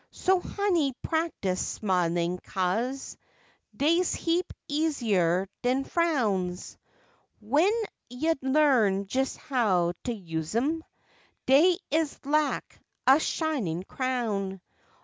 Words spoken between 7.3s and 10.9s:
When yo learn jes' how t' use 'em,